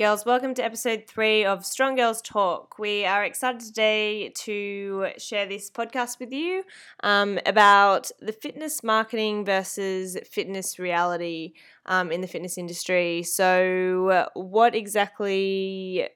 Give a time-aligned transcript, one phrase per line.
[0.00, 2.78] Girls, welcome to episode three of Strong Girls Talk.
[2.78, 6.64] We are excited today to share this podcast with you
[7.02, 11.52] um, about the fitness marketing versus fitness reality
[11.84, 13.22] um, in the fitness industry.
[13.24, 16.08] So, what exactly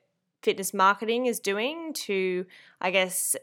[0.42, 2.46] fitness marketing is doing to,
[2.80, 3.36] I guess,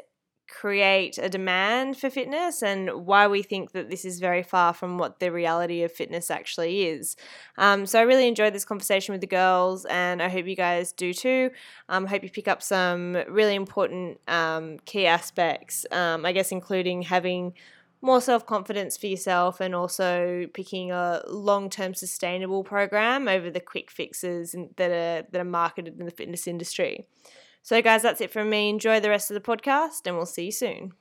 [0.60, 4.98] create a demand for fitness and why we think that this is very far from
[4.98, 7.16] what the reality of fitness actually is.
[7.58, 10.92] Um, so I really enjoyed this conversation with the girls, and I hope you guys
[10.92, 11.52] do too.
[11.90, 16.52] Um, I hope you pick up some really important um, key aspects, um, I guess,
[16.52, 17.54] including having
[18.02, 23.60] more self confidence for yourself and also picking a long term sustainable program over the
[23.60, 27.08] quick fixes that are, that are marketed in the fitness industry.
[27.64, 28.70] So, guys, that's it from me.
[28.70, 30.94] Enjoy the rest of the podcast, and we'll see you soon.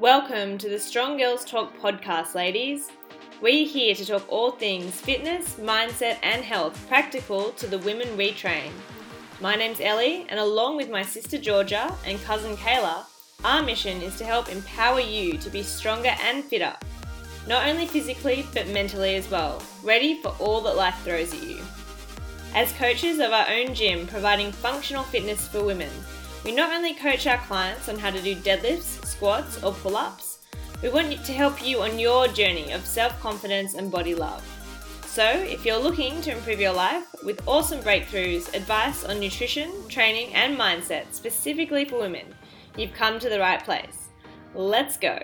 [0.00, 2.88] Welcome to the Strong Girls Talk podcast, ladies.
[3.42, 8.32] We're here to talk all things fitness, mindset, and health practical to the women we
[8.32, 8.72] train.
[9.42, 13.04] My name's Ellie, and along with my sister Georgia and cousin Kayla,
[13.44, 16.74] our mission is to help empower you to be stronger and fitter,
[17.46, 21.60] not only physically but mentally as well, ready for all that life throws at you.
[22.54, 25.90] As coaches of our own gym providing functional fitness for women,
[26.44, 30.40] we not only coach our clients on how to do deadlifts, squats, or pull ups,
[30.82, 34.44] we want to help you on your journey of self confidence and body love.
[35.06, 40.34] So, if you're looking to improve your life with awesome breakthroughs, advice on nutrition, training,
[40.34, 42.34] and mindset specifically for women,
[42.76, 44.08] you've come to the right place.
[44.54, 45.18] Let's go!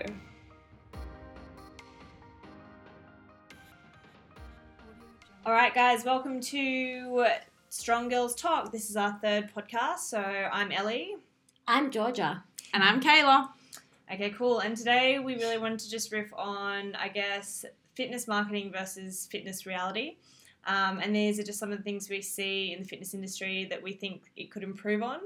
[5.48, 7.26] All right, guys, welcome to
[7.70, 8.70] Strong Girls Talk.
[8.70, 10.00] This is our third podcast.
[10.00, 11.16] So I'm Ellie.
[11.66, 12.44] I'm Georgia.
[12.74, 13.48] And I'm Kayla.
[14.12, 14.58] Okay, cool.
[14.58, 19.64] And today we really wanted to just riff on, I guess, fitness marketing versus fitness
[19.64, 20.18] reality.
[20.66, 23.66] Um, and these are just some of the things we see in the fitness industry
[23.70, 25.20] that we think it could improve on.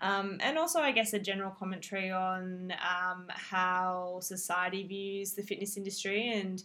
[0.00, 5.76] Um, and also, I guess, a general commentary on um, how society views the fitness
[5.76, 6.62] industry and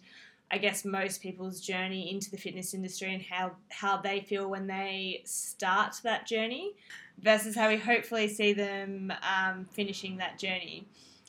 [0.51, 4.67] I guess most people's journey into the fitness industry and how how they feel when
[4.67, 6.73] they start that journey
[7.19, 10.85] versus how we hopefully see them um, finishing that journey.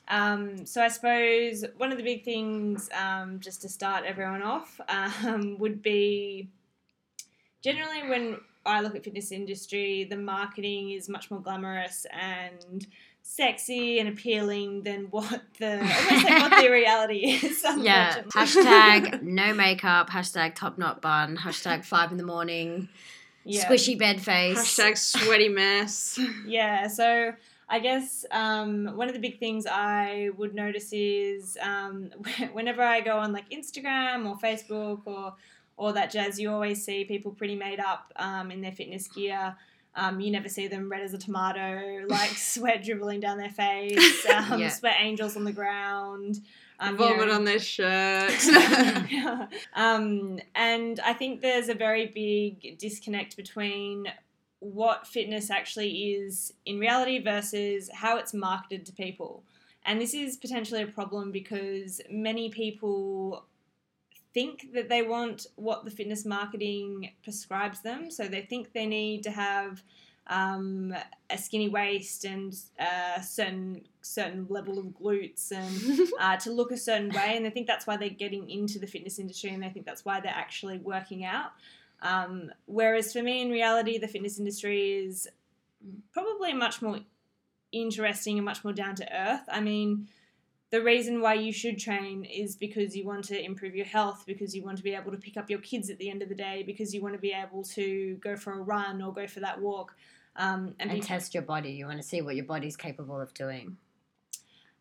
[0.09, 4.81] Um, so I suppose one of the big things, um, just to start everyone off,
[4.89, 6.49] um, would be
[7.63, 12.87] generally when I look at fitness industry, the marketing is much more glamorous and
[13.23, 17.65] sexy and appealing than what the almost like what the reality is.
[17.79, 18.23] Yeah.
[18.35, 20.11] Hashtag no makeup.
[20.11, 21.37] Hashtag top knot bun.
[21.37, 22.89] Hashtag five in the morning.
[23.45, 23.65] Yeah.
[23.67, 24.59] Squishy bed face.
[24.59, 26.19] Hashtag sweaty mess.
[26.47, 26.89] yeah.
[26.89, 27.33] So
[27.69, 32.11] I guess um, one of the big things I would notice is um,
[32.53, 35.35] whenever I go on like Instagram or Facebook or
[35.79, 39.57] or that jazz, you always see people pretty made up um, in their fitness gear.
[39.95, 44.27] Um, you never see them red as a tomato, like sweat dribbling down their face,
[44.27, 44.69] um, yeah.
[44.69, 46.41] sweat angels on the ground.
[46.81, 48.33] Um, Vomit on their shirt.
[49.75, 54.09] um, and I think there's a very big disconnect between
[54.59, 59.45] what fitness actually is in reality versus how it's marketed to people.
[59.85, 63.45] And this is potentially a problem because many people
[64.35, 68.11] think that they want what the fitness marketing prescribes them.
[68.11, 69.83] So they think they need to have
[70.29, 70.95] um,
[71.31, 76.77] a skinny waist and a certain certain level of glutes and uh, to look a
[76.77, 79.69] certain way, and they think that's why they're getting into the fitness industry, and they
[79.69, 81.51] think that's why they're actually working out.
[82.03, 85.29] Um, whereas for me, in reality, the fitness industry is
[86.13, 87.01] probably much more
[87.73, 89.43] interesting and much more down to earth.
[89.49, 90.09] I mean
[90.73, 94.57] the reason why you should train is because you want to improve your health, because
[94.57, 96.35] you want to be able to pick up your kids at the end of the
[96.35, 99.41] day, because you want to be able to go for a run or go for
[99.41, 99.95] that walk.
[100.35, 101.73] Um, and, and test your body.
[101.73, 103.77] You want to see what your body's capable of doing.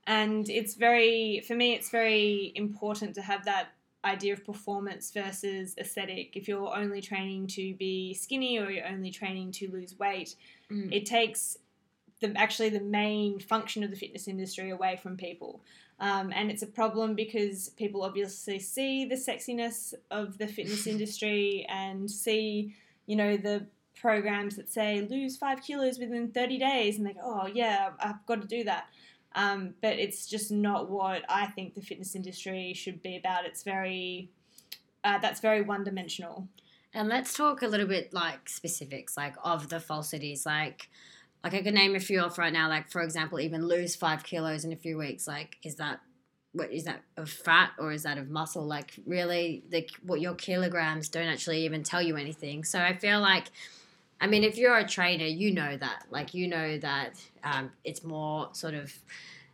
[0.07, 3.73] And it's very, for me, it's very important to have that
[4.05, 6.37] idea of performance versus aesthetic.
[6.37, 10.37] If you're only training to be skinny or you're only training to lose weight,
[10.71, 10.89] mm.
[10.89, 11.57] it takes
[12.21, 15.61] the actually the main function of the fitness industry away from people.
[15.99, 21.65] Um, and it's a problem because people obviously see the sexiness of the fitness industry
[21.69, 22.75] and see,
[23.05, 23.67] you know, the
[23.99, 28.25] programs that say lose five kilos within 30 days, and they go, oh, yeah, I've
[28.25, 28.85] got to do that.
[29.33, 33.45] Um, but it's just not what I think the fitness industry should be about.
[33.45, 34.31] It's very,
[35.03, 36.47] uh, that's very one dimensional.
[36.93, 40.45] And let's talk a little bit like specifics, like of the falsities.
[40.45, 40.89] Like,
[41.43, 42.69] like I could name a few off right now.
[42.69, 45.27] Like for example, even lose five kilos in a few weeks.
[45.27, 46.01] Like, is that
[46.53, 48.65] what is that of fat or is that of muscle?
[48.65, 52.63] Like really, the what your kilograms don't actually even tell you anything.
[52.63, 53.47] So I feel like.
[54.23, 56.03] I mean, if you're a trainer, you know that.
[56.11, 58.93] Like, you know that um, it's more sort of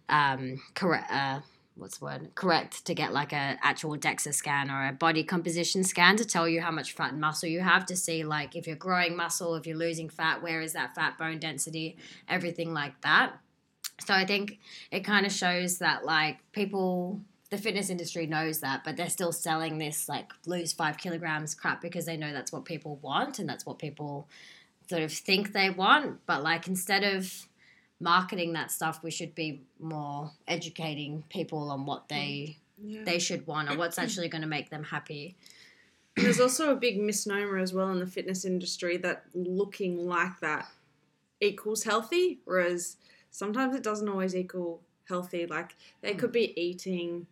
[0.09, 1.09] um, correct.
[1.09, 1.39] Uh,
[1.77, 2.35] what's the word?
[2.35, 6.47] Correct to get like a actual DEXA scan or a body composition scan to tell
[6.47, 9.55] you how much fat and muscle you have to see like if you're growing muscle,
[9.55, 11.97] if you're losing fat, where is that fat bone density,
[12.27, 13.33] everything like that.
[14.05, 14.59] So I think
[14.91, 19.31] it kind of shows that like people the fitness industry knows that, but they're still
[19.31, 23.47] selling this like lose five kilograms crap because they know that's what people want and
[23.47, 24.27] that's what people
[24.89, 26.25] sort of think they want.
[26.25, 27.47] But like instead of
[27.99, 32.15] marketing that stuff, we should be more educating people on what hmm.
[32.15, 33.03] they Yeah.
[33.03, 35.35] they should want or what's actually going to make them happy.
[36.15, 40.67] There's also a big misnomer as well in the fitness industry that looking like that
[41.39, 42.97] equals healthy, whereas
[43.29, 45.45] sometimes it doesn't always equal healthy.
[45.45, 46.33] Like they could hmm.
[46.33, 47.27] be eating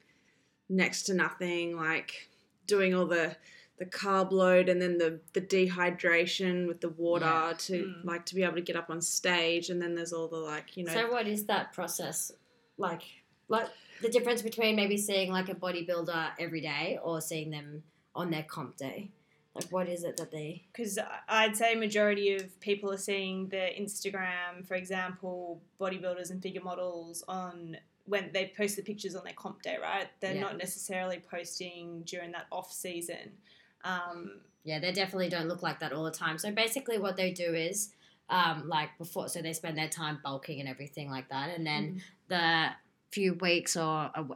[0.70, 2.30] next to nothing, like
[2.68, 3.36] doing all the
[3.78, 7.54] the carb load and then the the dehydration with the water Yeah.
[7.58, 8.06] to Mm.
[8.06, 10.78] like to be able to get up on stage and then there's all the like
[10.78, 12.32] you know So what is that process
[12.78, 13.02] like?
[13.48, 13.68] Like
[14.02, 17.84] the difference between maybe seeing like a bodybuilder every day or seeing them
[18.16, 19.12] on their comp day?
[19.54, 20.66] Like what is it that they?
[20.72, 20.98] because
[21.30, 27.24] I'd say majority of people are seeing the Instagram, for example, bodybuilders and figure models
[27.28, 30.08] on when they post the pictures on their comp day, right?
[30.20, 30.42] They're Yeah.
[30.42, 33.38] not necessarily posting during that off season.
[33.86, 36.40] Um, Yeah, they definitely don't look like that all the time.
[36.40, 37.92] So basically, what they do is,
[38.30, 42.02] um, like before, so they spend their time bulking and everything like that, and then
[42.30, 42.70] the
[43.12, 44.34] few weeks or um,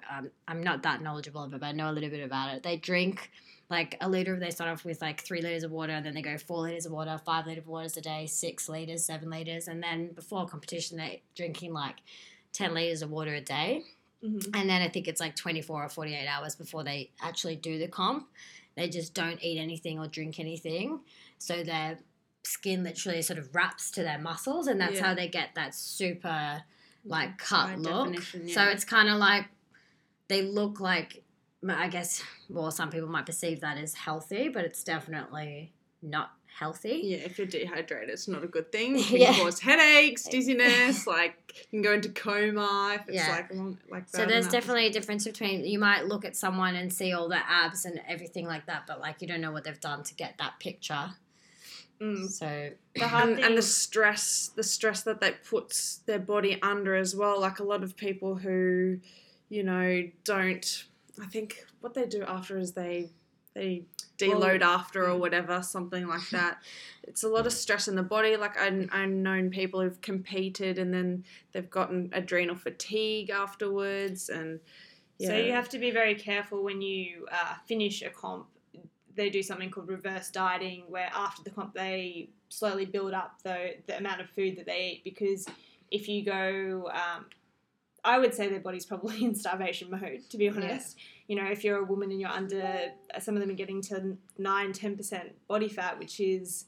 [0.47, 2.63] I'm not that knowledgeable of it, but I know a little bit about it.
[2.63, 3.31] They drink
[3.69, 4.39] like a liter.
[4.39, 6.85] They start off with like three liters of water, and then they go four liters
[6.85, 10.47] of water, five liters of waters a day, six liters, seven liters, and then before
[10.47, 11.95] competition, they're drinking like
[12.53, 13.83] ten liters of water a day.
[14.23, 14.45] mhm.
[14.53, 17.87] And then I think it's like 24 or 48 hours before they actually do the
[17.87, 18.27] comp.
[18.79, 21.01] They just don't eat anything or drink anything.
[21.37, 21.99] So their
[22.43, 25.07] skin literally sort of wraps to their muscles, and that's Yeah.
[25.07, 26.63] how they get that super
[27.03, 28.13] like cut look.
[28.13, 29.47] definition, So it's kind of like
[30.29, 31.23] they look like,
[31.67, 37.01] I guess, well, some people might perceive that as healthy, but it's definitely not healthy.
[37.05, 38.95] Yeah, if you're dehydrated, it's not a good thing.
[38.99, 39.33] It can Yeah.
[39.35, 43.29] cause headaches, dizziness, like you can go into coma if it's Yeah.
[43.31, 46.91] like long, like So there's definitely a difference between you might look at someone and
[46.91, 49.79] see all the abs and everything like that, but like you don't know what they've
[49.79, 51.11] done to get that picture.
[52.01, 52.29] Mm.
[52.29, 56.95] So The hard and, and the stress, the stress that that puts their body under
[56.95, 57.39] as well.
[57.41, 58.99] Like a lot of people who,
[59.49, 60.85] you know, don't.
[61.21, 63.09] I think what they do after is they
[63.53, 63.83] they
[64.17, 65.19] deload after or mm.
[65.19, 66.61] whatever, something like that.
[67.03, 68.37] It's a lot of stress in the body.
[68.37, 74.59] Like I, I've known people who've competed and then they've gotten adrenal fatigue afterwards, and
[75.21, 78.47] So you have to be very careful when you uh, finish a comp.
[79.15, 83.75] They do something called reverse dieting, where after the comp they slowly build up the
[83.87, 85.03] the amount of food that they eat.
[85.03, 85.45] Because
[85.91, 87.25] if you go, um,
[88.09, 90.21] I would say their body's probably in starvation mode.
[90.29, 90.97] To be honest,
[91.27, 94.17] you know, if you're a woman and you're under, some of them are getting to
[94.37, 96.65] nine, ten percent body fat, which is,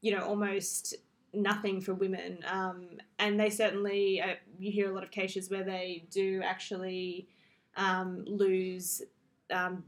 [0.00, 0.94] you know, almost
[1.34, 2.38] nothing for women.
[2.50, 2.88] Um,
[3.18, 7.28] and they certainly, uh, you hear a lot of cases where they do actually
[7.76, 9.02] um, lose
[9.50, 9.84] um,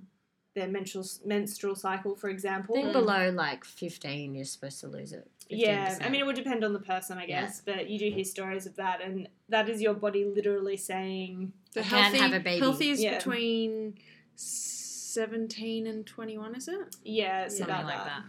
[0.55, 2.75] their menstrual menstrual cycle, for I example.
[2.75, 5.31] think below like 15, you're supposed to lose it.
[5.51, 5.59] 15%.
[5.59, 7.43] Yeah, I mean, it would depend on the person, I Yeah.
[7.43, 11.53] guess, but you do hear stories of that, and that is your body literally saying,
[11.75, 12.61] The I can't healthy, have a baby.
[12.61, 13.17] healthy is Yeah.
[13.17, 13.95] between
[14.37, 16.97] seventeen and twenty one, is it?
[17.05, 18.23] yeah, it's something about like that.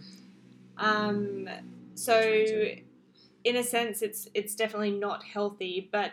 [0.77, 0.83] that.
[0.83, 1.47] Um,
[1.95, 2.19] so,
[3.43, 5.89] in a sense, it's it's definitely not healthy.
[5.91, 6.11] But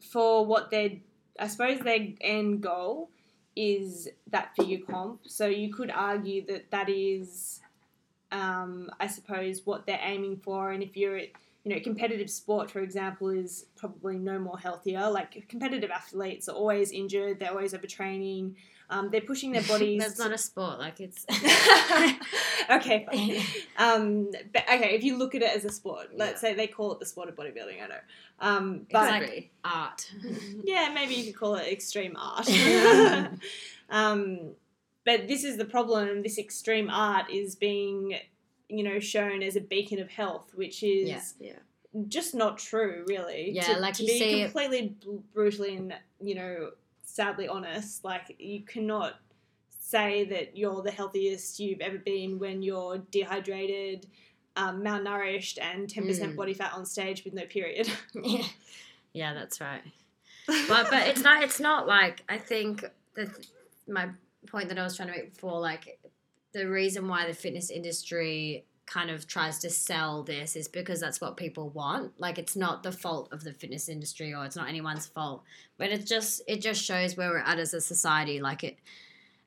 [0.00, 0.90] for what their,
[1.38, 3.10] I suppose their end goal
[3.56, 5.20] is that figure comp.
[5.26, 7.60] So you could argue that that is,
[8.34, 10.72] um, I suppose, what they're aiming for.
[10.72, 11.30] And if you're, you
[11.64, 15.08] know, competitive sport, for example, is probably no more healthier.
[15.08, 17.38] Like competitive athletes are always injured.
[17.38, 18.56] They're always overtraining.
[18.90, 20.02] Um, they're pushing their bodies.
[20.02, 20.80] That's not a sport.
[20.80, 21.24] Like it's.
[22.70, 23.40] okay, fine.
[23.76, 26.92] Um, but okay, if you look at it as a sport, let's say they call
[26.92, 27.82] it the sport of bodybuilding.
[27.82, 27.98] I know,
[28.38, 30.12] um, but like art.
[30.62, 32.48] yeah, maybe you could call it extreme art.
[33.90, 34.52] um,
[35.04, 36.22] but this is the problem.
[36.22, 38.18] This extreme art is being,
[38.68, 41.22] you know, shown as a beacon of health, which is Yeah.
[41.50, 41.58] Yeah.
[42.08, 43.50] just not true, really.
[43.52, 46.70] Yeah, to, like to you be it- completely br- brutally and you know
[47.02, 49.20] sadly honest, like you cannot
[49.78, 54.06] say that you're the healthiest you've ever been when you're dehydrated,
[54.56, 56.36] um, malnourished, and ten percent Mm.
[56.36, 57.88] body fat on stage with no period.
[58.14, 58.46] yeah.
[59.12, 59.82] yeah, that's right.
[60.68, 62.84] But but it's not it's not like I think
[63.14, 63.30] the
[63.88, 64.08] my
[64.46, 65.98] point that I was trying to make before, like
[66.52, 71.20] the reason why the fitness industry kind of tries to sell this is because that's
[71.20, 72.12] what people want.
[72.18, 75.42] Like it's not the fault of the fitness industry or it's not anyone's fault,
[75.78, 78.40] but it just it just shows where we're at as a society.
[78.40, 78.78] Like it,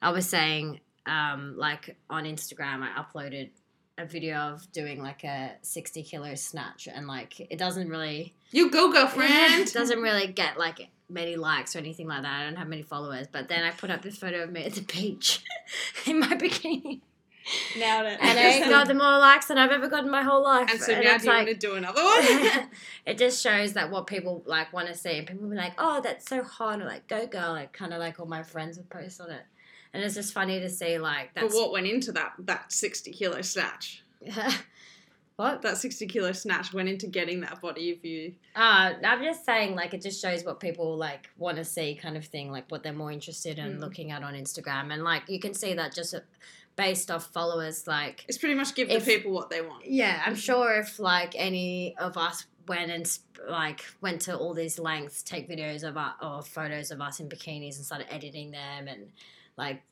[0.02, 3.50] I was saying, um, like on Instagram, I uploaded
[4.00, 8.70] a video of doing like a 60 kilo snatch and like it doesn't really You
[8.70, 9.72] go, girlfriend.
[9.74, 12.42] doesn't really get like many likes or anything like that.
[12.42, 14.74] I don't have many followers, but then I put up this photo of me at
[14.74, 15.42] the beach
[16.06, 17.02] in my bikini,
[17.78, 18.18] Nailed it.
[18.22, 20.70] and I got the more likes than I've ever got in my whole life.
[20.70, 22.70] and so now it's do you like, want to do another one?
[23.06, 26.02] it just shows that what people like want to see, and people be like, "Oh,
[26.02, 28.90] that's so hot," or like, "Go girl," like kind of like all my friends would
[28.90, 29.44] post on it,
[29.94, 33.42] and it's just funny to see like but what went into that that sixty kilo
[33.42, 34.04] snatch?
[35.38, 38.34] what That sixty kilo snatch went into getting that body of you.
[38.56, 42.18] Uh, I'm just saying, like, it just shows what people like want to see, kind
[42.18, 43.80] of thing, like what they're more interested in Mm.
[43.80, 46.20] looking at on Instagram, and like you can see that just uh,
[46.76, 47.88] based off followers.
[47.88, 49.86] Like, It's pretty much give If- the people what they want.
[49.86, 53.08] yeah, I'm sure if like any of us went and
[53.48, 57.30] like went to all these lengths, take videos of our, or photos of us in
[57.30, 59.12] bikinis and started editing them, and
[59.56, 59.84] like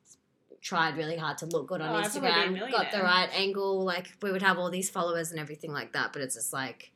[0.66, 3.04] tried really hard to look good on Oh, I'd probably be a Instagram, got the
[3.04, 6.12] right angle, like we would have all these followers and everything like that.
[6.12, 6.92] But it's just like,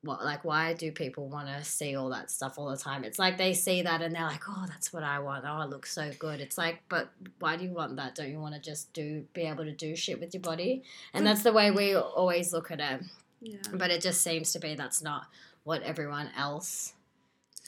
[0.00, 3.04] what, like, why do people want to see all that stuff all the time?
[3.04, 5.44] It's like they see that and they're like, oh, that's what I want.
[5.46, 6.40] Oh, I look so good.
[6.40, 8.14] It's like, but why do you want that?
[8.14, 10.82] Don't you want to just do, be able to do shit with your body?
[11.12, 13.02] And that's the way we always look at it.
[13.42, 13.58] Yeah.
[13.74, 15.26] But it just seems to be that's not
[15.64, 16.94] what everyone else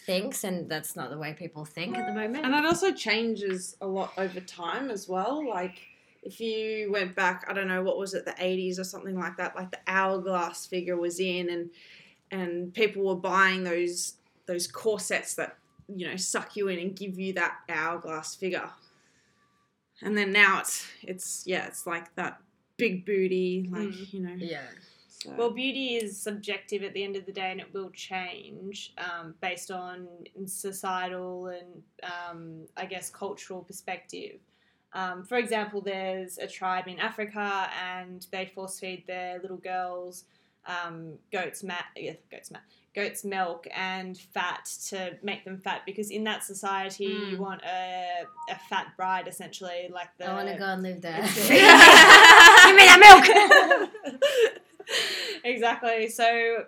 [0.06, 2.44] thinks, and that's not the way people think at the moment.
[2.44, 5.46] And it also changes a lot over time as well.
[5.48, 5.80] Like
[6.22, 9.36] if you went back, I don't know, what was it, the eighties or something like
[9.38, 11.70] that, like the hourglass figure was in and
[12.30, 14.14] and people were buying those
[14.46, 15.56] those corsets that,
[15.88, 18.70] you know, suck you in and give you that hourglass figure.
[20.00, 22.40] And then now it's it's yeah, it's like that
[22.76, 24.12] big booty, like, Mm.
[24.12, 24.34] you know.
[24.36, 24.62] yeah.
[25.22, 25.34] So.
[25.36, 29.34] Well, beauty is subjective at the end of the day, and it will change um,
[29.40, 30.08] based on
[30.46, 34.40] societal and, um, I guess, cultural perspective.
[34.94, 40.24] Um, for example, there's a tribe in Africa, and they force feed their little girls
[40.66, 42.62] um, goats mat, yeah, goats mat,
[42.94, 47.40] goats milk and fat to make them fat because in that society you Mm.
[47.40, 50.26] want a, a fat bride essentially, like the.
[50.30, 51.20] I want to go and live there.
[51.22, 51.56] Give me
[52.86, 53.00] that
[54.04, 54.52] milk.
[55.44, 56.08] exactly.
[56.08, 56.64] So,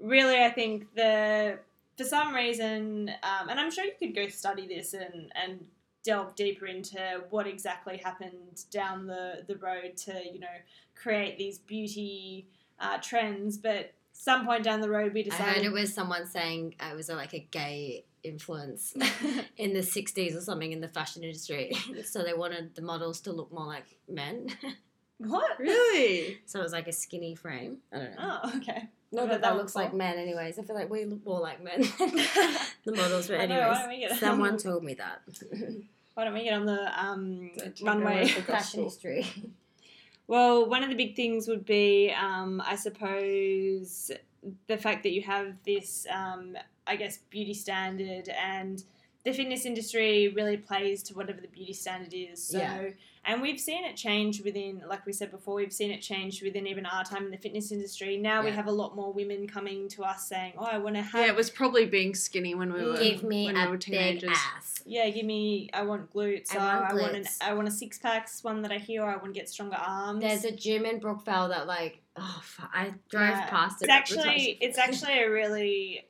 [0.00, 1.58] really, I think the
[1.96, 5.66] for some reason, um, and I'm sure you could go study this and and
[6.04, 10.46] delve deeper into what exactly happened down the the road to you know
[10.94, 12.46] create these beauty
[12.80, 16.26] uh, trends, but some point down the road we I decided heard it was someone
[16.26, 18.94] saying uh, it was a, like a gay influence
[19.56, 21.76] in the 60s or something in the fashion industry.
[22.04, 24.48] so they wanted the models to look more like men.
[25.18, 26.40] What really?
[26.46, 27.78] so it was like a skinny frame.
[27.92, 28.40] I don't know.
[28.44, 28.88] Oh, okay.
[29.12, 30.58] Not that that looks like men, anyways.
[30.58, 31.80] I feel like we look more like men.
[32.84, 35.22] the models, but know, anyways, get- someone told me that.
[36.14, 37.50] Why don't we get on the um,
[37.82, 38.26] runway?
[38.26, 39.26] Fashion history.
[40.26, 44.10] Well, one of the big things would be, um, I suppose,
[44.68, 46.56] the fact that you have this, um,
[46.86, 48.82] I guess, beauty standard, and
[49.24, 52.46] the fitness industry really plays to whatever the beauty standard is.
[52.46, 52.90] So, Yeah.
[53.24, 56.66] and we've seen it change within, like we said before, we've seen it change within
[56.66, 58.18] even our time in the fitness industry.
[58.18, 61.02] Now we have a lot more women coming to us saying, "Oh, I want to
[61.02, 63.70] have." Yeah, it was probably being skinny when we were Give me when a we
[63.70, 64.82] were big ass.
[64.84, 65.70] Yeah, give me.
[65.72, 66.54] I want glutes.
[66.54, 67.22] I or want I want an.
[67.24, 67.42] glutes.
[67.42, 68.44] I want a six packs.
[68.44, 69.04] One that I hear.
[69.04, 70.20] I want to get stronger arms.
[70.20, 73.48] There's a gym in Brookvale that like oh fuck, I drove Yeah.
[73.48, 73.86] past it.
[73.86, 76.04] It's actually it's actually a really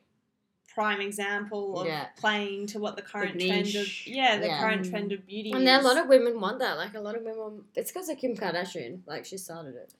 [0.75, 2.05] prime example of Yeah.
[2.17, 4.59] playing to what the current trend of yeah the Yeah.
[4.61, 4.89] current Mm.
[4.91, 6.75] trend of beauty and there are a lot of women want that.
[6.83, 8.93] Like a lot of women, it's because of Kim Kardashian.
[9.07, 9.91] Like she started it.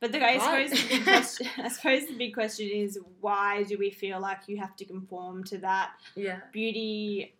[0.00, 0.68] but the, I Right.
[0.68, 4.40] suppose the big question I suppose the big question is why do we feel like
[4.50, 5.88] you have to conform to that
[6.26, 6.40] Yeah.
[6.52, 7.34] beauty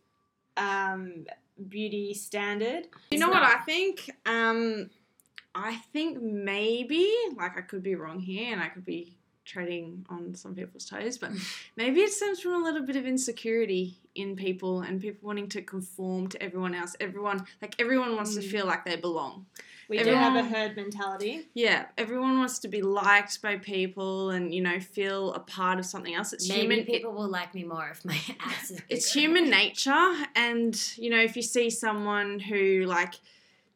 [0.56, 1.26] um
[1.68, 3.42] beauty standard You know what.
[3.42, 4.10] I think?
[4.26, 4.90] Um,
[5.54, 7.04] I think maybe,
[7.36, 11.18] like I could be wrong here, and I could be treading on some people's toes,
[11.18, 11.30] but
[11.76, 15.60] maybe it stems from a little bit of insecurity in people and people wanting to
[15.62, 16.96] conform to everyone else.
[17.00, 18.50] Everyone, like everyone, wants to Mm.
[18.50, 19.46] feel like they belong.
[19.88, 24.54] we do have a herd mentality Yeah, everyone wants to be liked by people and
[24.54, 26.32] you know feel a part of something else.
[26.32, 26.86] It's Maybe human.
[26.86, 28.80] people will like me more if my ass is.
[28.80, 28.84] Bigger.
[28.88, 33.14] it's human nature and you know if you see someone who like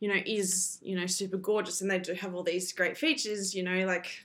[0.00, 3.54] you know is you know super gorgeous and they do have all these great features
[3.54, 4.24] you know like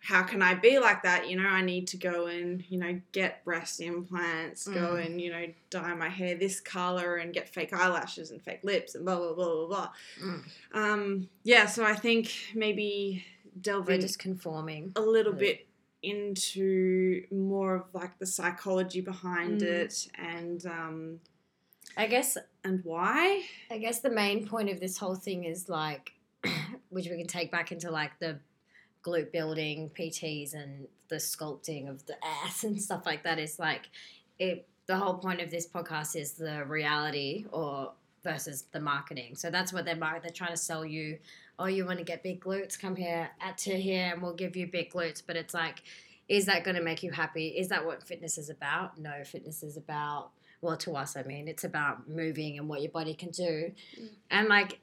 [0.00, 1.28] how can I be like that?
[1.28, 5.06] You know, I need to go and, you know, get breast implants, go Mm.
[5.06, 8.94] and, you know, dye my hair this color and get fake eyelashes and fake lips
[8.94, 9.88] and blah, blah, blah, blah, blah.
[10.22, 10.44] Mm.
[10.72, 14.92] Um, yeah, so I think maybe We're delving just conforming.
[14.96, 15.38] a little Yeah.
[15.40, 15.66] bit
[16.00, 19.66] into more of like the psychology behind Mm.
[19.66, 21.20] it and um
[21.96, 26.12] I guess and why I guess the main point of this whole thing is like,
[26.90, 28.38] which we can take back into like the
[29.02, 33.38] glute building, PTs, and the sculpting of the ass and stuff like that.
[33.38, 33.88] Is like,
[34.38, 34.66] it.
[34.86, 37.92] The whole point of this podcast is the reality or
[38.24, 39.36] versus the marketing.
[39.36, 41.18] So that's what they're mar- they're trying to sell you.
[41.58, 42.80] Oh, you want to get big glutes?
[42.80, 45.22] Come here, at to here, and we'll give you big glutes.
[45.26, 45.82] But it's like,
[46.26, 47.48] is that going to make you happy?
[47.48, 48.96] Is that what fitness is about?
[48.98, 52.90] No, fitness is about well to us i mean it's about moving and what your
[52.90, 54.08] body can do Mm.
[54.32, 54.80] and like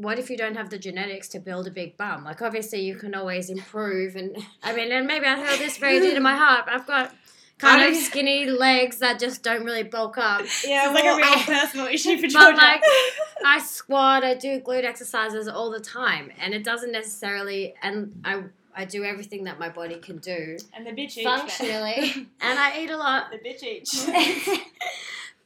[0.00, 2.22] what if you don't have the genetics to build a big bum?
[2.24, 5.98] Like obviously you can always improve and i mean and maybe i held this very
[5.98, 7.12] dear to my heart i've got
[7.58, 10.42] kind of skinny legs that just don't really bulk up.
[10.64, 12.80] Yeah, it's like a real I- personal issue for but like
[13.44, 18.44] i squat i do glute exercises all the time and it doesn't necessarily and i
[18.76, 22.90] i do everything that my body can do and the bitch functionally and i eat
[22.90, 23.32] a lot.
[23.32, 23.92] The bitch each.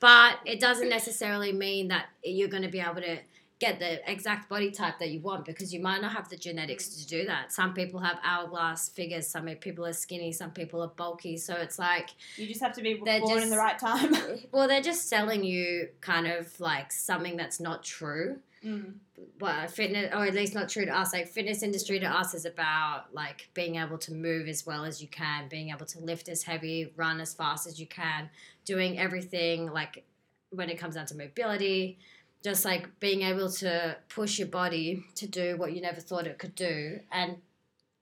[0.01, 3.19] but it doesn't necessarily mean that you're going to be able to
[3.63, 6.89] get the exact body type that you want because you might not have the genetics
[6.97, 7.53] to do that.
[7.53, 11.37] Some people have hourglass figures, some people are skinny, some people are bulky.
[11.37, 14.17] So it's like, you just have to be born in the right time.
[14.53, 18.41] well, they're just selling you kind of like something that's not true.
[18.67, 18.95] Mm.
[19.39, 21.13] Well, fitness, or at least not true to us.
[21.13, 25.01] Like fitness industry to us is about like being able to move as well as
[25.01, 28.29] you can, being able to lift as heavy, run as fast as you can,
[28.65, 30.05] doing everything like
[30.51, 31.99] when it comes down to mobility,
[32.43, 36.39] just like being able to push your body to do what you never thought it
[36.39, 37.37] could do, and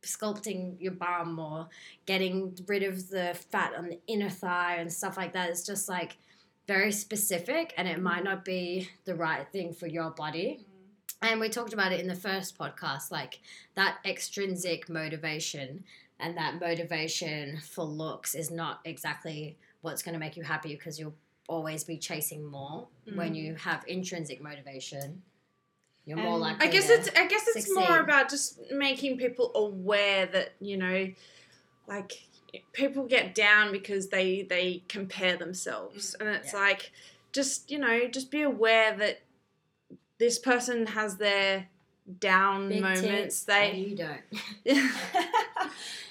[0.02, 1.68] sculpting your bum or
[2.06, 5.50] getting rid of the fat on the inner thigh and stuff like that.
[5.50, 6.16] It's just like
[6.66, 11.28] very specific, and it might not be the right thing for your body mm.
[11.28, 13.40] and we talked about it in the first podcast like
[13.74, 15.84] that extrinsic motivation
[16.20, 20.98] and that motivation for looks is not exactly what's going to make you happy because
[20.98, 21.14] you'll
[21.50, 23.36] always be chasing more when Mm.
[23.42, 25.22] you have intrinsic motivation
[26.06, 29.52] you're more And- likely I guess it's I guess it's more about just making people
[29.54, 31.12] aware that you know,
[31.86, 32.12] like
[32.72, 36.60] people get down because they they compare themselves, and it's Yeah.
[36.60, 36.90] like
[37.32, 39.20] just you know just be aware that
[40.18, 41.68] this person has their
[42.18, 43.02] down Big moments.
[43.02, 44.22] tits, They you don't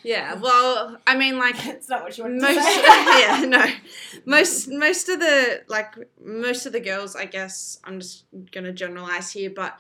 [0.04, 0.34] yeah.
[0.36, 2.82] Well, I mean like it's not what you want most to say.
[3.22, 3.66] yeah no
[4.26, 9.32] most most of the like most of the girls i guess i'm just gonna generalize
[9.32, 9.80] here but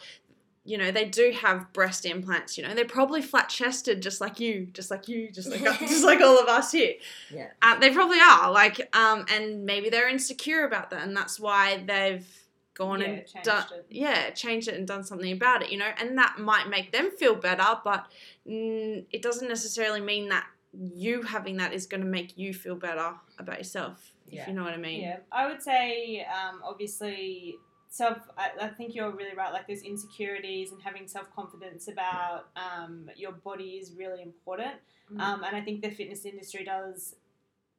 [0.65, 4.39] you know they do have breast implants you know they're probably flat chested just like
[4.39, 6.93] you just like you just like just like all of us here
[7.33, 7.47] Yeah.
[7.61, 11.83] uh, they probably are like um and maybe they're insecure about that and that's why
[11.85, 12.27] they've
[12.75, 13.85] gone Yeah, and done it.
[13.89, 17.11] yeah changed it and done something about it you know and that might make them
[17.11, 18.05] feel better but
[18.51, 23.13] it doesn't necessarily mean that you having that is going to make you feel better
[23.37, 24.47] about yourself if Yeah.
[24.47, 27.55] you know what i mean Yeah, I would say um, obviously
[27.89, 28.17] self.
[28.37, 29.51] I, I think you're really right.
[29.51, 34.75] Like there's insecurities and having self confidence about um, your body is really important.
[35.11, 35.19] Mm.
[35.19, 37.15] Um, and I think the fitness industry does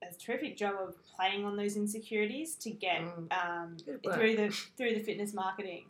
[0.03, 3.33] a terrific job of playing on those insecurities to get Mm.
[3.41, 3.77] um,
[4.15, 5.85] through the through the fitness marketing.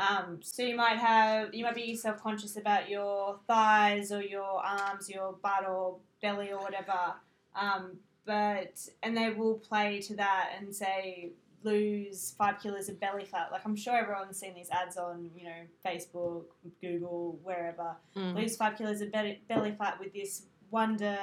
[0.00, 4.64] Um, so you might have you might be self conscious about your thighs or your
[4.64, 7.14] arms, your butt or belly or whatever.
[7.54, 11.32] Um, but and they will play to that and say
[11.62, 13.50] lose five kilos of belly fat.
[13.52, 16.44] Like I'm sure everyone's seen these ads on you know Facebook,
[16.80, 17.96] Google, wherever.
[18.16, 18.36] Mm.
[18.36, 21.18] Lose five kilos of belly, belly fat with this wonder,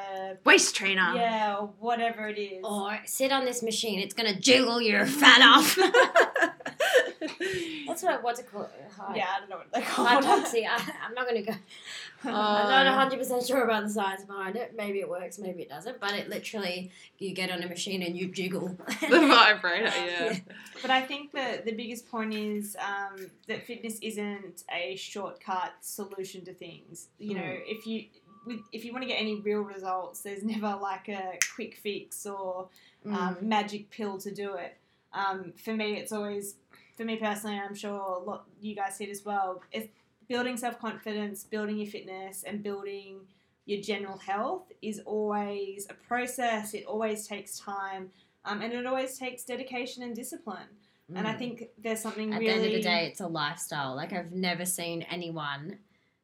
[0.45, 2.59] waist trainer yeah, or whatever it is.
[2.63, 5.77] or sit on this machine it's going to jiggle your fat off
[7.87, 10.23] that's what what's it called Hi- yeah, I don't know what they're called.
[10.23, 10.67] Hypoxia.
[10.69, 11.57] I, I'm not going to go.
[12.25, 12.29] Oh.
[12.33, 14.73] I'm not 100% sure about the science behind it.
[14.75, 15.99] Maybe it works, maybe it doesn't.
[15.99, 18.69] But it literally, you get on a machine and you jiggle.
[19.01, 20.39] the vibrator yeah, Yeah.
[20.81, 26.43] But I think that the biggest point is um, that fitness isn't a shortcut solution
[26.45, 27.07] to things.
[27.19, 27.61] You know, Mm.
[27.67, 28.05] if you
[28.45, 32.25] with, if you want to get any real results, there's never like a quick fix
[32.25, 32.69] or
[33.05, 33.41] um, Mm.
[33.43, 34.77] magic pill to do it.
[35.13, 36.55] Um, for me, it's always
[36.97, 37.57] for me personally.
[37.57, 39.61] I'm sure a lot you guys see it as well.
[39.71, 39.87] It's
[40.27, 43.19] building self confidence, building your fitness, and building
[43.65, 46.73] your general health is always a process.
[46.73, 48.09] It always takes time,
[48.45, 50.67] um, and it always takes dedication and discipline.
[51.15, 51.37] And I Mm.
[51.37, 53.95] think there's something At really the end of the day, it's a lifestyle.
[53.95, 55.79] Like, I've never seen anyone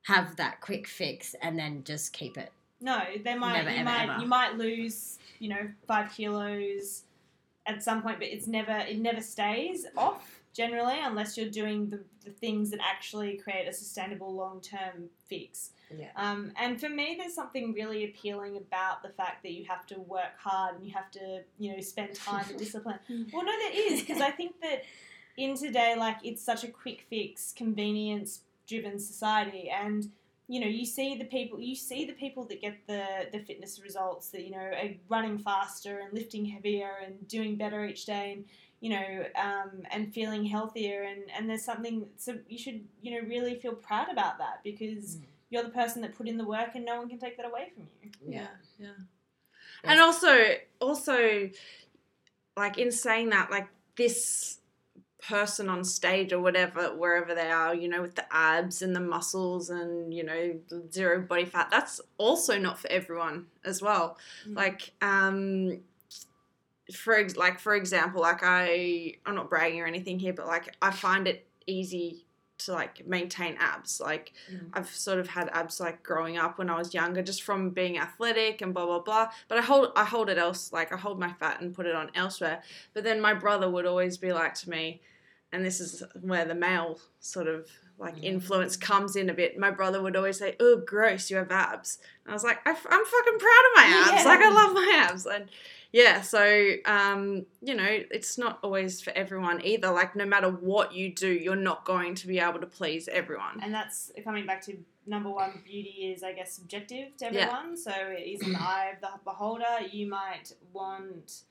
[0.08, 2.52] have that quick fix and then just keep it.
[2.82, 4.22] No, they might Never, you ever, might ever.
[4.22, 7.04] you might lose, you know, five kilos
[7.66, 12.00] at some point, but it's never it never stays off generally unless you're doing the,
[12.24, 15.72] the things that actually create a sustainable long term fix.
[15.96, 16.08] Yeah.
[16.16, 20.00] Um, and for me, there's something really appealing about the fact that you have to
[20.00, 23.00] work hard and you have to, you know, spend time and discipline.
[23.32, 24.84] Well, no, there is because I think that
[25.38, 30.10] in today, like it's such a quick fix, convenience driven society, and
[30.48, 33.82] you know, you see the people, you see the people that get the the fitness
[33.82, 38.34] results that you know are running faster and lifting heavier and doing better each day,
[38.34, 38.46] and
[38.84, 43.28] you know, um, and feeling healthier, and and there's something so you should you know
[43.28, 45.18] really feel proud about that because.
[45.18, 45.24] Mm.
[45.50, 47.72] You're the person that put in the work, and no one can take that away
[47.76, 48.10] from you.
[48.28, 48.48] Yeah,
[48.80, 48.88] yeah.
[49.84, 50.36] And also,
[50.82, 51.48] also,
[52.58, 54.58] like in saying that, like this
[55.28, 59.00] person on stage or whatever, wherever they are, you know, with the abs and the
[59.00, 60.56] muscles and you know
[60.92, 64.18] zero body fat, that's also not for everyone as well.
[64.48, 64.56] Mm.
[64.56, 65.80] Like, um,
[66.92, 70.76] for ex- like for example, like I, I'm not bragging or anything here, but like
[70.82, 72.26] I find it easy
[72.60, 74.00] to like maintain abs.
[74.00, 74.70] Like Mm.
[74.74, 77.98] i've sort of had abs like growing up when i was younger just from being
[77.98, 79.30] athletic and blah blah blah.
[79.48, 81.96] But i hold i hold it else like i hold my fat and put it
[81.96, 82.62] on elsewhere.
[82.94, 85.02] But then my brother would always be like to me
[85.54, 87.68] and this is where the male sort of
[88.00, 91.52] like influence comes in a bit my brother would always say oh gross you have
[91.52, 94.30] abs and i was like I, am fucking proud of my abs Yeah.
[94.30, 95.46] like i love my abs and
[95.92, 100.94] yeah so um you know it's not always for everyone either like no matter what
[100.94, 104.62] you do you're not going to be able to please everyone And that's coming back
[104.64, 107.42] to number one beauty is, I guess, subjective to Yeah.
[107.42, 107.76] everyone.
[107.76, 109.82] So it is in the eye of the beholder.
[109.92, 111.42] You might want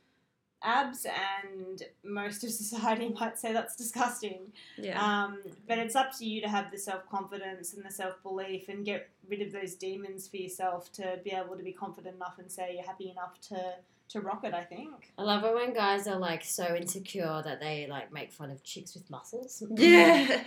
[0.64, 4.52] abs, and most of society might say that's disgusting.
[4.76, 8.22] yeah Um, but it's up to you to have the self confidence and the self
[8.22, 12.16] belief and get rid of those demons for yourself to be able to be confident
[12.16, 13.74] enough and say you're happy enough to,
[14.08, 15.12] to rock it, I think.
[15.18, 18.62] I love it when guys are like so insecure that they like make fun of
[18.64, 19.62] chicks with muscles.
[19.76, 20.44] yeah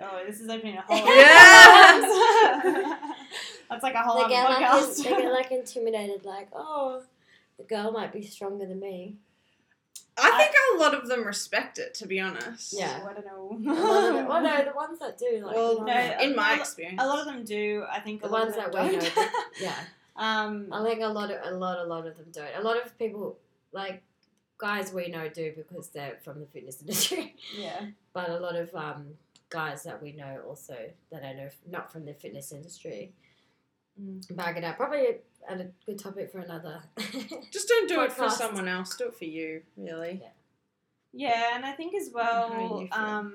[0.00, 1.04] Oh, this is opening a whole Yeah.
[3.70, 4.96] That's like a whole they other get like podcast.
[5.02, 7.02] they get like intimidated, like oh,
[7.58, 9.16] the girl might be stronger than me.
[10.16, 12.72] I think a lot of them respect it, to be honest.
[12.72, 13.00] Yeah.
[13.08, 13.72] I don't know.
[13.72, 16.56] A them- well, no, the ones that do, like Well, No, ones- in my a
[16.56, 17.02] lo- experience.
[17.02, 17.84] A lot of them do.
[17.90, 19.14] I think the a lot ones of them that we know, don't.
[19.16, 19.74] that- yeah.
[20.16, 22.54] um, I think a lot of a lot a lot of them don't.
[22.56, 23.36] A lot of people
[23.72, 24.02] like
[24.58, 27.34] guys we know do because they're from the fitness industry.
[27.58, 27.80] yeah.
[28.12, 29.06] but a lot of um,
[29.50, 30.76] guys that we know also
[31.10, 33.12] that I know not from the fitness industry
[34.00, 34.36] Mm.
[34.36, 34.76] bag it up.
[34.76, 36.82] Probably a, a good topic for another.
[37.50, 38.96] Just don't do it for someone else.
[38.96, 40.20] Do it for you, really.
[41.12, 43.34] Yeah, yeah and I think as well, you um,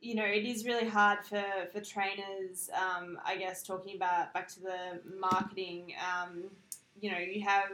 [0.00, 4.48] you know, it is really hard for, for trainers, um, I guess, talking about back
[4.48, 5.92] to the marketing.
[6.00, 6.44] Um,
[7.00, 7.68] you know, you have,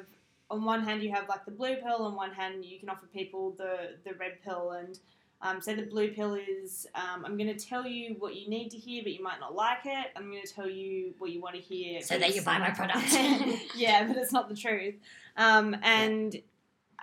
[0.50, 3.06] on one hand, you have like the blue pill, on one hand, you can offer
[3.06, 4.72] people the, the red pill.
[4.72, 4.98] And
[5.42, 8.70] um, say the blue pill is, um, I'm going to tell you what you need
[8.70, 10.08] to hear, but you might not like it.
[10.16, 12.00] I'm going to tell you what you want to hear.
[12.00, 13.06] So that you buy my product.
[13.76, 14.94] yeah, but it's not the truth.
[15.36, 16.40] Um, and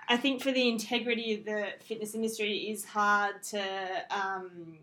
[0.08, 3.62] I think for the integrity of the fitness industry, it is hard to.
[4.10, 4.78] Um,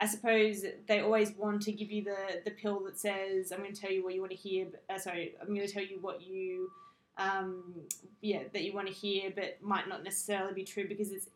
[0.00, 3.74] I suppose they always want to give you the, the pill that says, "I'm going
[3.74, 5.82] to tell you what you want to hear." But, uh, sorry, I'm going to tell
[5.82, 6.70] you what you,
[7.18, 7.74] um,
[8.22, 11.28] yeah, that you want to hear, but might not necessarily be true because it's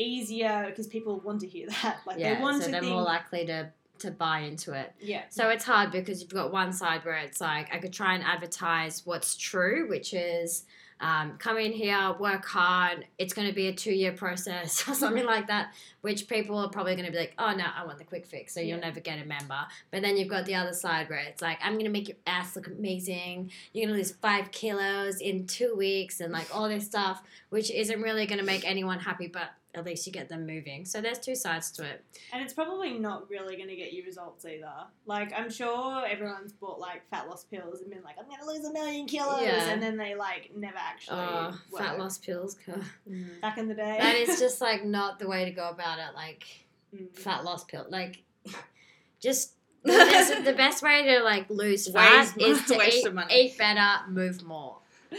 [0.00, 1.98] easier because people want to hear that.
[2.06, 4.94] Like yeah, they want so to they're think, more likely to to buy into it.
[5.00, 8.14] yeah, So it's hard because you've got one side where it's like I could try
[8.14, 10.64] and advertise what's true, which is
[11.00, 13.06] um, come in here, work hard.
[13.18, 16.68] It's going to be a two year process or something like that, which people are
[16.68, 19.00] probably going to be like, oh no, I want the quick fix, so you'll never
[19.00, 19.58] get a member.
[19.90, 22.18] But then you've got the other side where it's like I'm going to make your
[22.26, 23.50] ass look amazing.
[23.72, 27.70] You're going to lose five kilos in two weeks and like all this stuff, which
[27.70, 30.84] isn't really going to make anyone happy, but at least you get them moving.
[30.84, 32.04] So there's two sides to it.
[32.32, 34.72] And it's probably not really going to get you results either.
[35.06, 38.46] Like, I'm sure everyone's bought like fat loss pills and been like, I'm going to
[38.46, 39.42] lose a million kilos.
[39.42, 39.68] Yeah.
[39.70, 41.18] And then they like never actually.
[41.20, 41.98] Oh, fat work.
[41.98, 42.56] loss pills.
[42.68, 42.84] Mm.
[43.08, 43.40] Mm.
[43.40, 43.96] Back in the day.
[44.00, 46.14] that is just like not the way to go about it.
[46.14, 46.44] Like
[46.92, 47.16] Mm.
[47.16, 47.86] fat loss pill.
[47.88, 48.24] Like
[49.20, 49.52] just
[49.84, 53.56] the best, the best way to like lose fat Waste- is to waste eat, eat
[53.58, 54.78] better, move more.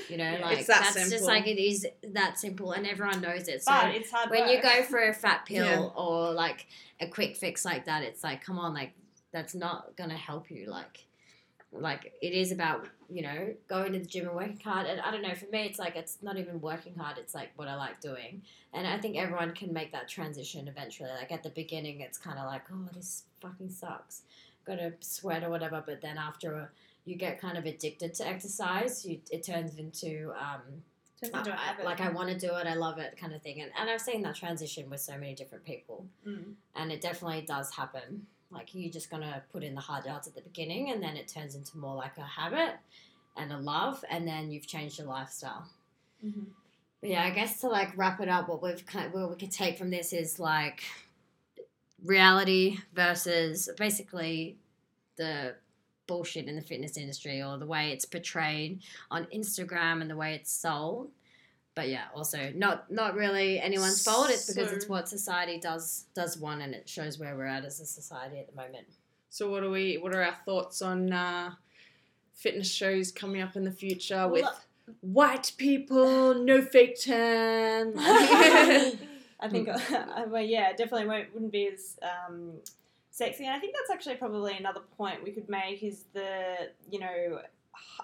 [0.10, 0.45] You know, Yeah.
[0.45, 3.63] like that that's just like it is that simple, and everyone knows it.
[3.63, 4.51] So But it's hard when work.
[4.51, 5.80] you go for a fat pill Yeah.
[6.01, 6.67] or like
[6.99, 8.93] a quick fix like that, it's like, come on, like
[9.32, 10.67] that's not gonna help you.
[10.69, 11.06] Like,
[11.73, 14.88] like it is about you know going to the gym and working hard.
[14.88, 17.17] And I don't know, for me, it's like it's not even working hard.
[17.17, 18.41] It's like what I like doing,
[18.73, 21.10] and I think everyone can make that transition eventually.
[21.10, 24.23] Like at the beginning, it's kind of like, oh, this fucking sucks.
[24.65, 26.69] Got to sweat or whatever, but then after a
[27.06, 29.06] you get kind of addicted to exercise.
[29.06, 30.62] You it turns into um,
[31.22, 33.42] Turns into a I- like I want to do it, I love it, kind of
[33.42, 33.62] thing.
[33.62, 36.54] And and I've seen that transition with so many different people, Mm.
[36.76, 38.26] and it definitely does happen.
[38.50, 41.28] Like you're just gonna put in the hard yards at the beginning, and then it
[41.28, 42.76] turns into more like a habit
[43.38, 45.68] and a love, and then you've changed your lifestyle.
[46.26, 46.48] Mhm.
[47.00, 49.52] But yeah, I guess to like wrap it up, what we've kind what we could
[49.52, 50.84] take from this is like
[52.04, 54.58] reality versus basically
[55.18, 55.56] the
[56.12, 60.34] bullshit in the fitness industry or the way it's portrayed on Instagram and the way
[60.34, 61.10] it's sold.
[61.74, 64.30] But yeah, also not not really anyone's fault.
[64.30, 67.63] It's because So- it's what society does does want, and it shows where we're at
[67.63, 68.88] as a society at the moment.
[69.30, 69.97] So what are we?
[70.04, 71.52] What are our thoughts on uh,
[72.34, 77.93] fitness shows coming up in the future Well, with uh, white people, no fake tan?
[77.97, 82.52] I think, uh, well, yeah, definitely won't, wouldn't be as um,
[83.12, 83.45] sexy.
[83.45, 87.41] And I think that's actually probably another point we could make is the, you know,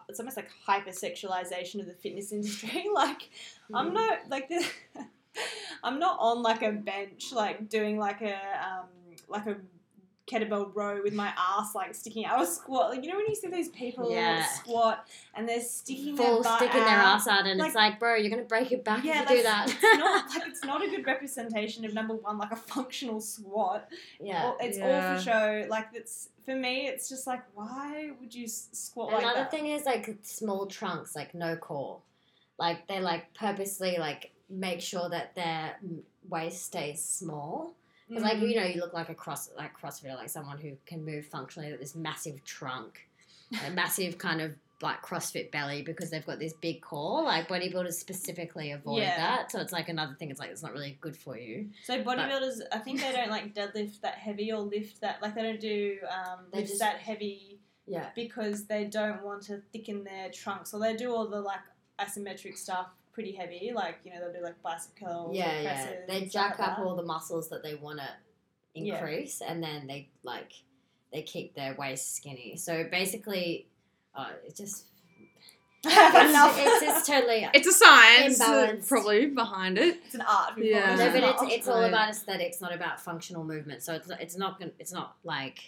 [0.07, 2.85] it's almost like hypersexualization of the fitness industry.
[2.93, 3.29] like,
[3.73, 4.63] I'm not like the,
[5.83, 8.87] I'm not on like a bench like doing like a um,
[9.27, 9.57] like a
[10.27, 12.35] kettlebell row with my ass like sticking out.
[12.35, 14.45] I was squat like you know when you see these people Yeah.
[14.45, 17.15] squat and they're sticking Full their butt sticking their out.
[17.15, 19.37] ass out, and Like- it's like, bro, you're gonna break your back Yeah, if you
[19.37, 19.69] do that.
[19.69, 23.89] it's not like it's not a good representation of number one, like a functional squat.
[24.19, 24.49] yeah.
[24.49, 25.65] Or- It's all for show.
[25.69, 29.51] Like it's for me, it's just like why would you s- squat like Another that?
[29.51, 31.99] thing is like small trunks, like no core.
[32.59, 35.77] Like they like purposely like make sure that their
[36.27, 37.73] waist stays small.
[38.07, 38.49] Because like Mm.
[38.49, 41.71] you know you look like a cross like CrossFitter, like someone who can move functionally
[41.71, 43.07] with this massive trunk,
[43.65, 47.23] a massive kind of like CrossFit belly because they've got this big core.
[47.23, 49.17] Like bodybuilders specifically avoid Yeah.
[49.17, 50.29] that, so it's like another thing.
[50.29, 51.69] It's like it's not really good for you.
[51.83, 55.41] So bodybuilders, I think they don't like deadlift that heavy or lift that like they
[55.41, 58.09] don't do um, They lifts just- that heavy Yeah.
[58.15, 60.69] because they don't want to thicken their trunks.
[60.71, 61.61] So they do all the like
[61.99, 65.91] isometric stuff pretty heavy, like you know they'll do like bicep curls, Yeah, or yeah.
[66.07, 66.85] They and jack like up that.
[66.85, 68.07] all the muscles that they want to
[68.75, 68.93] Yeah.
[68.99, 70.51] increase, and then they like
[71.11, 72.55] they keep their waist skinny.
[72.57, 73.67] So basically,
[74.13, 74.85] uh, it just
[75.85, 76.57] Enough.
[76.59, 77.47] it's, it's just totally.
[77.53, 78.87] it's a science uh, Imbalanced.
[78.87, 79.97] probably behind it.
[80.05, 80.53] It's an art.
[80.57, 80.95] Yeah.
[80.95, 81.51] No, but it's art.
[81.51, 81.87] it's all Right.
[81.89, 83.81] about aesthetics, not about functional movement.
[83.83, 85.59] So it's it's not gonna, it's not like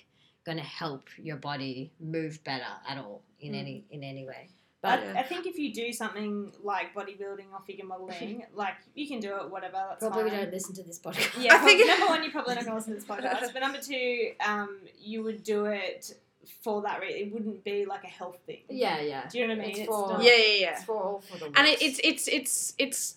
[0.46, 3.60] going to help your body move better at all in Mm.
[3.60, 4.50] any in any way.
[4.84, 5.20] I, But Yeah.
[5.20, 9.36] I think if you do something like bodybuilding or figure modeling, like you can do
[9.38, 9.84] it, whatever.
[9.90, 10.40] That's probably fine.
[10.40, 11.42] don't listen to this podcast.
[11.42, 13.54] Yeah, I think- number one, you're probably not going to listen to this podcast.
[13.54, 16.14] But number two, um, you would do it
[16.64, 17.20] for that reason.
[17.28, 18.62] It wouldn't be like a health thing.
[18.70, 19.28] yeah, yeah.
[19.30, 19.70] Do you know what I mean?
[19.72, 20.72] It's It's for- not- Yeah, yeah, yeah.
[20.72, 21.46] It's for all for the.
[21.58, 23.16] And it, it's it's it's it's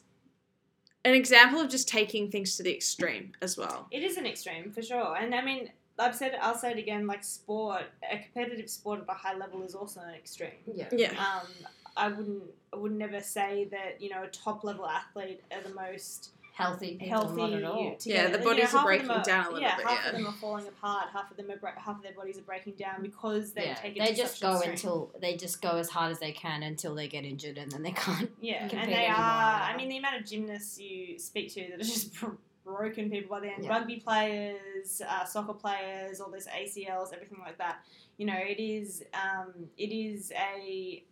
[1.04, 3.86] an example of just taking things to the extreme as well.
[3.90, 6.38] It is an extreme for sure, and I mean, I've said it.
[6.42, 7.06] I'll say it again.
[7.06, 10.50] Like sport, a competitive sport at a high level is also an extreme.
[10.72, 10.88] yeah.
[10.92, 11.10] Yeah.
[11.12, 11.48] Um,
[11.96, 12.44] I wouldn't.
[12.72, 16.96] I would never say that you know a top level athlete are the most Healthy
[17.00, 17.40] people, healthy.
[17.40, 17.96] not at all.
[17.96, 18.00] Together.
[18.04, 20.10] Yeah, the You know, bodies are breaking them down a little yeah, bit, half yeah.
[20.10, 21.08] of them are falling apart.
[21.10, 23.74] Half of them are bre- half of their bodies are breaking down because they yeah,
[23.74, 24.00] take it.
[24.00, 24.72] they to just such go extreme.
[24.72, 27.82] until they just go as hard as they can until they get injured and then
[27.82, 28.30] they can't.
[28.42, 29.60] Yeah, compete and they anymore, are.
[29.62, 33.30] I mean, the amount of gymnasts you speak to that are just bro- broken people
[33.36, 33.64] by the end.
[33.64, 33.70] Yeah.
[33.70, 37.78] Rugby players, uh, soccer players, all those ACLs, everything like that.
[38.18, 39.02] You know, it is.
[39.14, 41.02] Um, it is a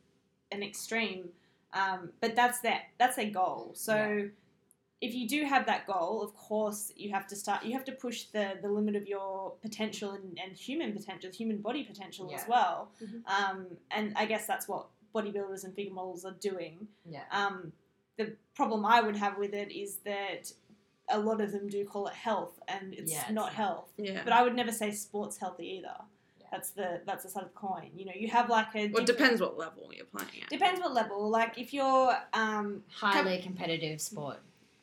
[0.53, 1.29] an extreme,
[1.73, 3.73] um, but that's their that's their goal.
[3.75, 3.95] So.
[3.95, 4.25] Yeah.
[5.03, 7.65] If you do have that goal, of course, you have to start.
[7.65, 11.57] You have to push the, the limit of your potential and, and human potential, human
[11.57, 12.49] body potential as Yeah.
[12.51, 12.91] well.
[13.03, 13.23] Mhm.
[13.27, 16.87] Um, and I guess that's what bodybuilders and figure models are doing.
[17.09, 17.23] Yeah.
[17.31, 17.73] Um,
[18.19, 20.53] the problem I would have with it is that
[21.11, 23.93] a lot of them do call it health, and it's Yeah, not it's- health.
[23.97, 24.23] Yeah.
[24.25, 25.97] But I would never say sports healthy either.
[26.41, 26.47] Yeah.
[26.53, 27.91] That's the that's the side of the coin.
[27.97, 30.49] You know, you have like a Well, it depends what level you're playing at.
[30.51, 31.29] depends what level.
[31.29, 34.39] Like if you're um, Highly competitive sport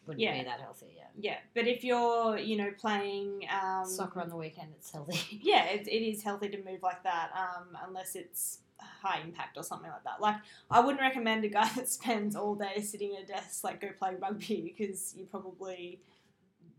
[0.05, 0.37] wouldn't Yeah.
[0.37, 0.93] be that healthy.
[0.95, 1.03] Yeah.
[1.19, 5.39] yeah, but if you're you know playing um, Soccer on the weekend, it's healthy.
[5.41, 8.59] yeah, it, it is healthy to move like that, um, unless it's
[9.07, 10.19] high impact or something like that.
[10.21, 10.37] Like,
[10.69, 13.89] I wouldn't recommend a guy that spends all day sitting at a desk like go
[13.97, 15.99] play rugby because you're probably,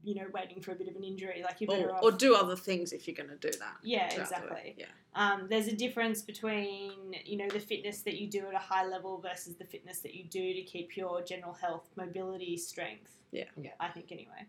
[0.05, 1.43] you know, waiting for a bit of an injury.
[1.45, 2.03] Like you're better Or, off.
[2.03, 3.77] or do other things if you're going to do that.
[3.83, 4.25] yeah, to do it.
[4.25, 4.75] exactly.
[4.79, 4.87] Yeah.
[5.15, 6.93] Um, there's a difference between
[7.25, 10.15] you know the fitness that you do at a high level versus the fitness that
[10.15, 13.13] you do to keep your general health, mobility, strength.
[13.33, 13.45] Yeah.
[13.61, 13.71] Yeah.
[13.81, 14.43] I think anyway.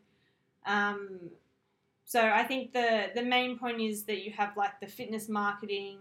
[0.66, 1.32] Um,
[2.06, 5.98] so I think the the main point is that you have like the fitness marketing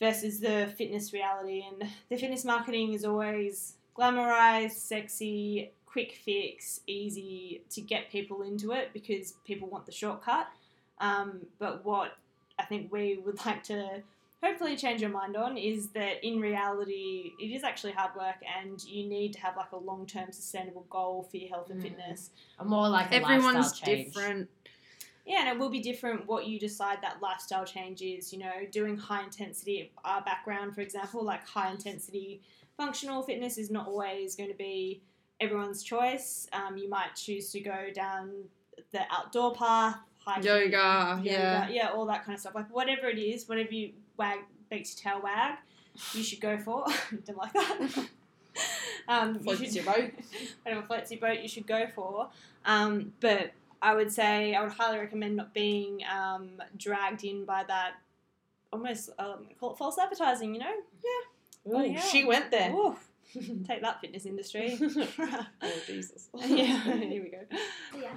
[0.00, 7.62] versus the fitness reality, and the fitness marketing is always glamorized, sexy, quick fix, easy
[7.70, 10.48] to get people into it because people want the shortcut.
[10.98, 12.16] Um, but what
[12.58, 14.02] I think we would like to
[14.42, 18.82] hopefully change your mind on is that in reality it is actually hard work and
[18.84, 21.82] you need to have like a long-term sustainable goal for your health and Mm.
[21.84, 24.06] fitness Or more like a Everyone's lifestyle change.
[24.12, 24.48] different.
[25.26, 28.52] Yeah and it will be different what you decide that lifestyle change is you know
[28.70, 32.40] doing high intensity our background for example like high intensity
[32.76, 35.02] functional fitness is not always going to be
[35.40, 38.30] everyone's choice um, you might choose to go down
[38.92, 41.68] the outdoor path hiking, Yoga, yeah.
[41.68, 44.38] yeah all that kind of stuff like whatever it is whatever you wag
[44.70, 45.56] makes your tail wag
[46.12, 48.08] you should go for didn't like that
[49.08, 50.10] um, you should- your boat.
[50.62, 52.28] whatever floats your boat you should go for.
[52.64, 53.52] Um, but
[53.84, 57.96] I would say I would highly recommend not being um, dragged in by that
[58.72, 60.54] almost um, call it false advertising.
[60.54, 60.72] You know,
[61.04, 61.72] yeah.
[61.72, 62.02] Ooh, hell.
[62.02, 62.72] she went there.
[62.72, 63.10] Oof.
[63.66, 64.78] take that fitness industry.
[64.80, 65.46] oh
[65.86, 66.28] Jesus.
[66.46, 67.40] yeah, here we go.
[68.00, 68.08] Yeah.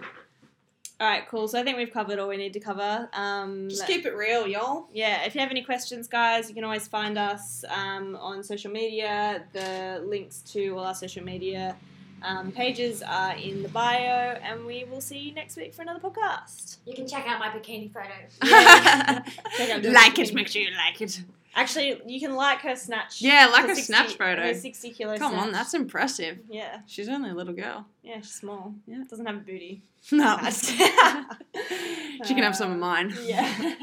[1.00, 1.50] All right, cool.
[1.50, 3.10] So I think we've covered all we need to cover.
[3.12, 4.88] Um, Just keep it real, y'all.
[4.94, 8.72] yeah, if you have any questions, guys, you can always find us um, on social
[8.72, 9.44] media.
[9.54, 11.76] The links to all our social media
[12.24, 16.00] um, pages are in the bio, and we will see you next week for another
[16.00, 16.78] podcast.
[16.86, 18.10] You can check out my bikini photo.
[19.58, 21.22] Check like it, make sure you like it.
[21.56, 23.20] Actually, you can like her snatch.
[23.20, 24.44] Yeah, like her a snatch photo.
[24.44, 26.38] Her 60 kilo Come on, that's impressive.
[26.48, 27.88] Yeah, She's only a little girl.
[28.04, 28.76] yeah, she's small.
[28.86, 29.04] Yeah.
[29.10, 29.82] Doesn't have a booty.
[30.12, 30.38] No.
[30.52, 33.14] She can have some of mine.
[33.24, 33.74] Yeah.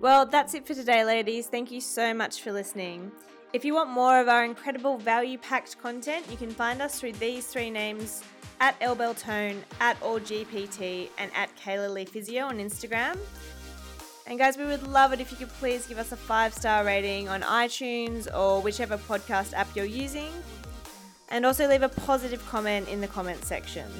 [0.00, 1.48] well, that's it for today, ladies.
[1.48, 3.12] Thank you so much for listening.
[3.52, 7.12] If you want more of our incredible value packed content, you can find us through
[7.12, 8.24] these three names
[8.60, 13.18] at Elbeltone, at AllGPT, and at Kayla Lee Physio on Instagram.
[14.26, 16.82] And guys, we would love it if you could please give us a five star
[16.82, 20.30] rating on iTunes or whichever podcast app you're using.
[21.28, 23.90] And also leave a positive comment in the comment section.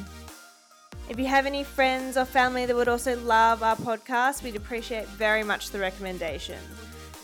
[1.10, 5.06] If you have any friends or family that would also love our podcast, we'd appreciate
[5.08, 6.58] very much the recommendation.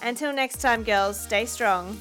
[0.02, 1.98] Until next time, girls, stay strong.